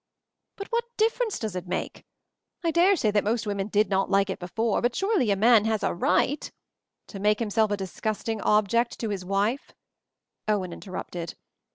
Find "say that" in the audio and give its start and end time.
2.95-3.23